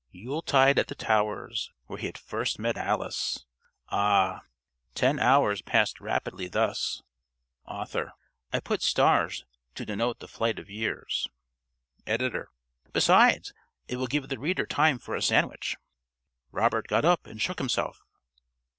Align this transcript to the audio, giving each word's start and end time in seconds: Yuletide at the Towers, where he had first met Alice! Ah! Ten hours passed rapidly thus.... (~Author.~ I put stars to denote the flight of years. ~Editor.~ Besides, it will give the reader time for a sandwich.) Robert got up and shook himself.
Yuletide 0.09 0.79
at 0.79 0.87
the 0.87 0.95
Towers, 0.95 1.71
where 1.85 1.99
he 1.99 2.07
had 2.07 2.17
first 2.17 2.57
met 2.57 2.75
Alice! 2.75 3.45
Ah! 3.89 4.41
Ten 4.95 5.19
hours 5.19 5.61
passed 5.61 6.01
rapidly 6.01 6.47
thus.... 6.47 7.03
(~Author.~ 7.67 8.13
I 8.51 8.61
put 8.61 8.81
stars 8.81 9.45
to 9.75 9.85
denote 9.85 10.17
the 10.17 10.27
flight 10.27 10.57
of 10.57 10.71
years. 10.71 11.27
~Editor.~ 12.07 12.49
Besides, 12.91 13.53
it 13.87 13.97
will 13.97 14.07
give 14.07 14.29
the 14.29 14.39
reader 14.39 14.65
time 14.65 14.97
for 14.97 15.15
a 15.15 15.21
sandwich.) 15.21 15.77
Robert 16.51 16.87
got 16.87 17.05
up 17.05 17.27
and 17.27 17.39
shook 17.39 17.59
himself. 17.59 18.01